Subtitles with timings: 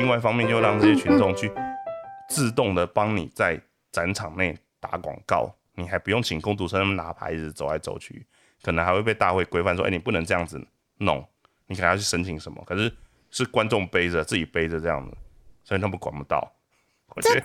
[0.00, 1.52] 另外一方面就让这些群众去
[2.26, 3.60] 自动的帮你在
[3.92, 8.24] 展场内打广告，你还不用请工读生拿牌子走来走去，
[8.62, 10.58] 可能还会被大会规范说，哎，你不能这样子
[10.96, 11.22] 弄，
[11.66, 12.64] 你可能要去申请什么。
[12.64, 12.90] 可是
[13.30, 15.14] 是观众背着自己背着这样子，
[15.64, 16.50] 所以他们管不到。
[17.20, 17.44] 这跟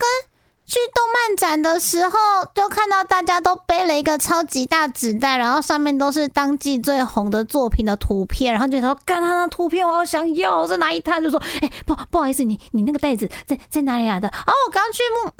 [0.66, 2.18] 去动漫展的时候，
[2.56, 15.32] 就看到大家都背了一个超级大纸袋，然后上面都是当季最红的作品的图片，然后就说：“看他那图片，我好想要。”在哪一摊就说：“哎，不不好意思，你你那个袋子在在哪里来的？”哦，我刚去木。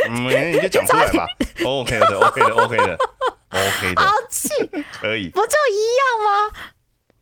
[0.08, 1.26] 嗯，你就讲出来吧。
[1.66, 2.98] OK 的，OK 的，OK 的
[3.50, 4.00] ，OK 的。
[4.00, 4.48] 好气，
[5.00, 6.52] 可以，不就一样吗？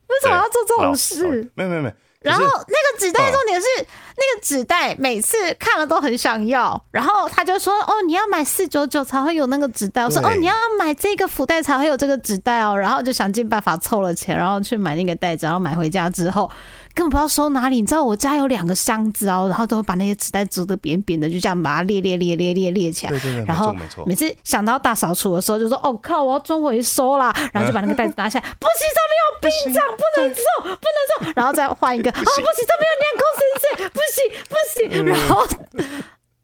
[0.09, 1.51] 为什么要做这种事？
[1.55, 1.95] 没有没有没有。
[2.21, 6.81] 然后那个纸袋重点是那个纸袋，每次看了都很想要。
[6.91, 15.47] 然后他就说：“哦，你要买四九九才会有那个纸袋。”我说：“哦，你要买这个福袋才会有这个纸袋哦。”然后就想尽办法凑了钱，然后去买那个袋子。
[15.47, 16.51] 然后买回家之后。
[16.99, 23.11] 根本不知道收哪里，你知道我家有两个箱子哦，然后都会把那些纸袋折得扁扁的，就这样把它列列列列列列起来。
[23.11, 23.73] 对对对，然后
[24.05, 31.33] 每次想到大扫除的时候，就说：“哦靠，我要装回收啦！”然后就把那个袋子拿下来，不行，上面有冰杖，不能送，不能送。
[31.37, 33.23] 然后再换一个， 哦，不行，上面有两口
[33.61, 34.19] 水，不行
[34.49, 35.07] 不行。
[35.07, 35.47] 然后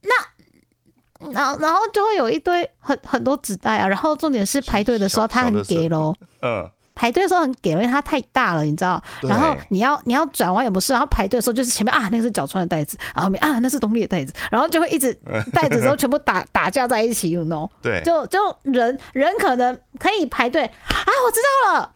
[0.02, 3.88] 那然后然后就会有一堆很很多纸袋啊。
[3.88, 6.14] 然后重点是排队的时候，他很给喽。
[6.42, 6.70] 嗯。
[6.94, 9.02] 排队的时候很给，因为它太大了，你知道。
[9.22, 15.12] 然后你要你要转弯也不是，然后排队的时候就是前面啊，那个是脚穿的袋子，然后面啊那是东丽的袋子，然后就会一直
[15.52, 17.68] 袋子都 全部打打架在一起，you know？
[17.82, 21.92] 对，就就人人可能可以排队啊，我知道了。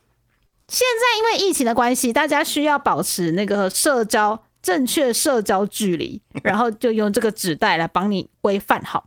[0.69, 9.07] 现在因为疫情的关系，大家需要保持那个社交正确社交距离，然后就用这个纸袋来帮你规范好。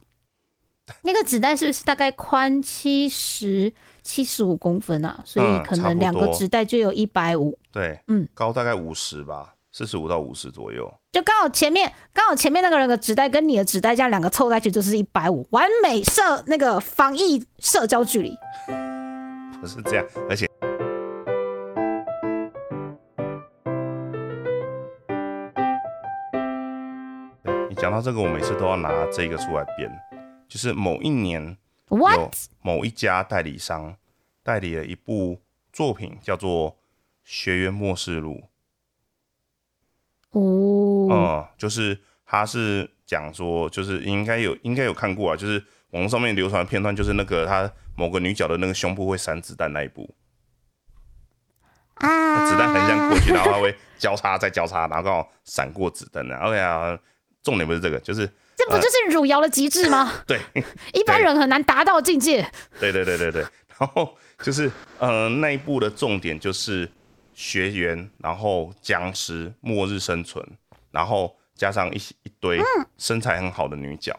[1.03, 3.73] 那个纸袋是不是大概宽七十？
[4.03, 7.55] 七十五公分啊，所以可能两个纸袋就有一百五。
[7.71, 10.91] 对，嗯，高大概五十吧，四十五到五十左右。
[11.11, 18.35] 就刚好前面，刚好前面那个人的纸袋跟你的纸袋这样两个凑在一起就是一百五，完美社那个防疫社交距离。
[19.61, 20.47] 不 是这样，而且
[27.69, 29.87] 你讲到这个，我每次都要拿这个出来编，
[30.51, 31.57] 就是某一年。
[31.93, 32.31] 有
[32.61, 33.97] 某一家代理商
[34.43, 35.41] 代理了一部
[35.73, 36.71] 作品，叫做
[37.25, 38.41] 《学员末世录》。
[40.39, 50.15] 哦，嗯，就是他是讲说，就是应该有应该有看过啊，就是网络上面流传的片段，就是那个他某个女角的那个胸部会闪子弹那一部。
[51.95, 56.37] 啊，子弹横向过去，然后它会交叉再交叉，然后刚好闪过子弹的。
[56.37, 56.97] OK 啊，
[57.43, 58.31] 重点不是这个，就是。
[58.71, 60.11] 这不就是汝窑的极致吗？
[60.25, 60.39] 对，
[60.93, 62.49] 一般人很难达到境界。
[62.79, 63.41] 对对对对对，
[63.77, 66.89] 然后就是呃，那一部的重点就是
[67.33, 70.45] 学员，然后僵尸末日生存，
[70.91, 72.59] 然后加上一一堆
[72.97, 74.17] 身材很好的女角。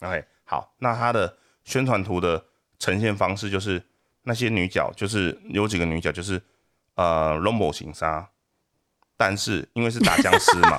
[0.00, 2.44] OK，好，那它的宣传图的
[2.78, 3.82] 呈现方式就是
[4.22, 6.40] 那些女角，就是有几个女角就是
[6.96, 8.28] 呃 b o 型杀，
[9.16, 10.78] 但是因为是打僵尸嘛，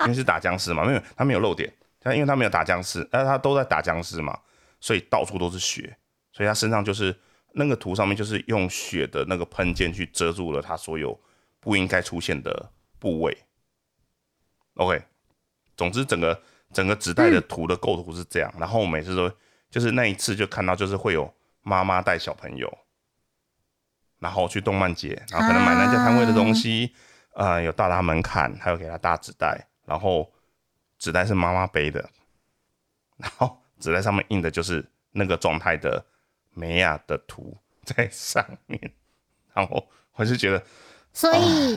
[0.00, 1.72] 因为是打僵尸嘛，没有，他没有漏点。
[2.04, 4.36] 他因为他没有打僵尸，但他都在打僵尸嘛，
[4.80, 5.96] 所以到处都是血，
[6.32, 7.16] 所以他身上就是
[7.52, 11.16] 那个图上面就是用血的那个喷溅去遮住了他所有
[11.60, 13.38] 不应该出现的部位。
[14.74, 15.00] OK，
[15.76, 16.42] 总之整个
[16.72, 19.30] 整个纸袋的图的构图是这样，然后我每次都
[19.70, 21.32] 就是那一次就看到就是会有
[21.62, 22.78] 妈妈带小朋友，
[24.18, 26.92] 然后去动漫节，然后可能买那家摊位的东西，
[27.34, 30.28] 啊，有到达门槛，还有给他大纸袋，然后。
[31.02, 32.08] 纸袋是妈妈背的，
[33.16, 36.06] 然后纸袋上面印的就是那个状态的
[36.54, 38.80] 美亚的图在上面，
[39.52, 40.64] 然后我就觉得，
[41.12, 41.76] 所以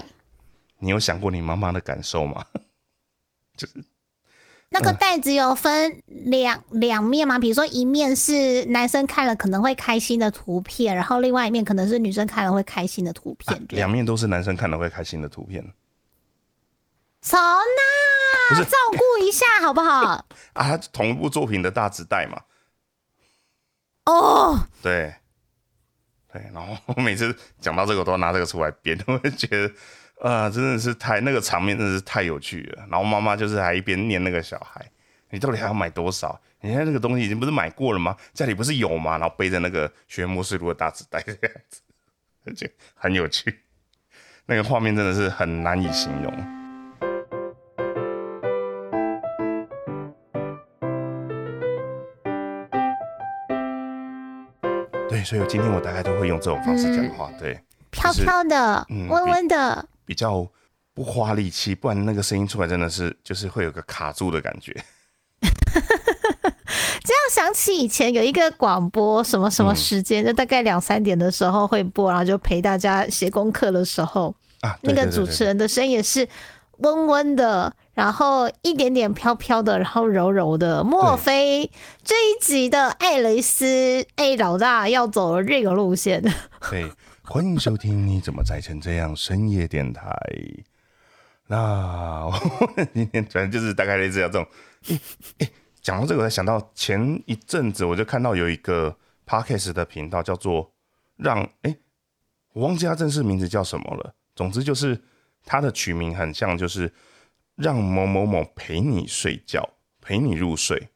[0.78, 2.46] 你有想过你妈妈的感受吗？
[3.58, 3.84] 就是
[4.69, 7.40] 那个袋子有分两两面吗？
[7.40, 13.66] 比如说一面是男生看了可能会开心的图片，然后另外一面可能是女生看了会开心的图片。
[13.69, 15.74] 两面都是男生看了会开心的图片。
[17.21, 18.06] 从那。
[18.50, 20.25] 不是照顾一下好不好？
[20.53, 22.42] 啊，同一部作品的大纸袋嘛。
[24.06, 25.15] 哦，对，
[26.31, 29.74] 对，然后我每次讲到这个，我都要拿这个出来编， 我会觉得，
[30.21, 32.86] 啊，真的是太那个场面，真的是太有趣了。
[32.89, 34.92] 然后妈妈就是还一边念那个小孩，
[35.31, 36.39] 你到底还要买多少？
[36.62, 38.15] 你看那个东西已经不是买过了吗？
[38.33, 39.18] 家里不是有吗？
[39.18, 41.81] 然后背着那个学魔术录的大纸袋这样子，
[42.45, 43.62] 而且很有趣，
[44.45, 46.64] 那个画面真的是很难以形容。
[55.10, 57.60] 对，所以今天我大概都会用这种方式讲话，对，
[57.92, 60.48] 飘飘的，温温的，比较
[60.94, 64.75] 不花力气，不然那个声音出来真的是就是会有个卡住的感觉。
[65.42, 76.28] 这样想起以前有一个广播，什么什么时间，就大概两三点的时候会播，然后就陪大家写功课的时候，啊，那个主持人的声音也是
[76.80, 80.83] 温温的，然后一点点飘飘的，然后柔柔的。
[80.83, 81.71] 莫非
[82.03, 86.21] 这一集的艾蕾丝，哎，老大要走这个路线？
[86.69, 86.92] 对，
[87.24, 90.13] 欢迎收听你怎么宅成这样深夜电台。
[91.47, 92.30] 那
[92.94, 94.45] 今天反正就是大概类似要这种。
[95.81, 100.74] 讲到这个，我才想到前一阵子我就看到有一个 podcast 的频道叫做
[101.15, 101.77] “让”，哎，
[102.51, 104.15] 我忘记它正式名字叫什么了。
[104.36, 105.01] 总之就是
[105.45, 106.92] 它的取名很像，就是
[107.56, 109.69] “让某某某陪你睡觉，
[110.02, 110.90] 陪你入睡”。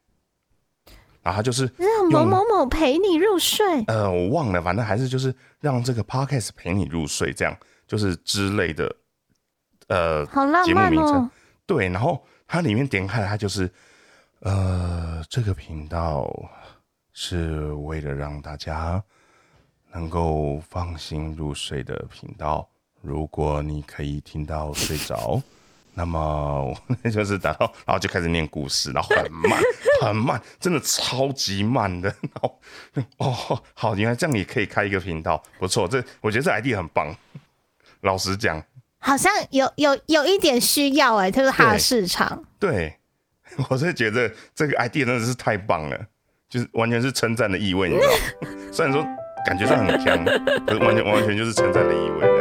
[1.22, 3.66] 然后它就是让某某某陪你入睡。
[3.88, 7.58] 呃，我忘了，反正还是就是让这个 podcast 陪你入睡，这样
[7.88, 8.96] 就是之类的。
[9.88, 11.30] 呃，好浪漫哦。
[11.66, 13.72] 对，然后它里面点开，它就是。
[14.42, 16.34] 呃，这个频道
[17.12, 19.04] 是为了让大家
[19.92, 22.66] 能够放心入睡的频道。
[23.02, 25.42] 如果你可以听到睡着，
[25.94, 26.74] 那么
[27.12, 29.59] 就是打到，然后就开始念故事，然后很慢，
[30.01, 32.13] 很慢，真的超级慢的。
[32.21, 32.59] 然后
[33.18, 35.88] 哦，好，原来这样也可以开一个频道，不错。
[35.88, 37.15] 这我觉得这 ID 很棒。
[38.01, 38.63] 老实讲，
[39.00, 42.44] 好像有有有一点需要哎，就是它的市场。
[42.59, 42.95] 对。
[43.68, 46.00] 我是觉得这个 idea 真的是太棒了，
[46.47, 48.12] 就是完全是称赞的意味，你知道？
[48.71, 49.03] 虽然说
[49.44, 50.24] 感觉上很强，
[50.68, 52.38] 可是完全完全就是称赞的意味。